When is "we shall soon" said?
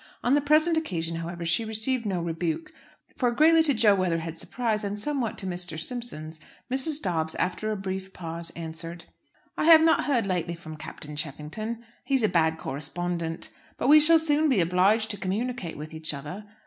13.89-14.49